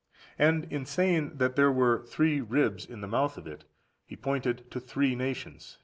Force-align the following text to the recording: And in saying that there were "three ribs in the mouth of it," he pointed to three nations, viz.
And 0.39 0.63
in 0.73 0.83
saying 0.87 1.33
that 1.37 1.55
there 1.55 1.71
were 1.71 2.03
"three 2.07 2.41
ribs 2.41 2.85
in 2.87 3.01
the 3.01 3.07
mouth 3.07 3.37
of 3.37 3.45
it," 3.45 3.65
he 4.03 4.15
pointed 4.15 4.71
to 4.71 4.79
three 4.79 5.15
nations, 5.15 5.73
viz. 5.79 5.79